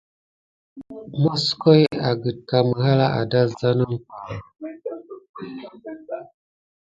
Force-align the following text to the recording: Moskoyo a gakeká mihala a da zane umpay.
Moskoyo 1.23 1.89
a 2.07 2.09
gakeká 2.21 2.57
mihala 2.67 3.05
a 3.19 3.21
da 3.31 3.41
zane 3.57 3.83
umpay. 3.89 4.35